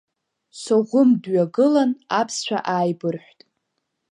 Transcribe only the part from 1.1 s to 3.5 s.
дҩагылан аԥсшәа ааибырҳәт.